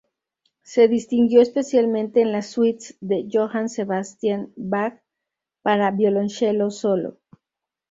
[0.63, 4.99] Se distinguió especialmente en las "suites" de Johann Sebastian Bach
[5.61, 7.19] para violoncelo solo.